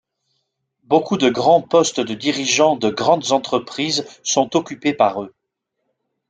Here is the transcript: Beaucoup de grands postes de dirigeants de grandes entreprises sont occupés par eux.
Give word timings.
Beaucoup 0.81 1.15
de 1.15 1.29
grands 1.29 1.61
postes 1.61 1.99
de 1.99 2.15
dirigeants 2.15 2.75
de 2.75 2.89
grandes 2.89 3.31
entreprises 3.33 4.03
sont 4.23 4.55
occupés 4.55 4.95
par 4.95 5.21
eux. 5.21 5.31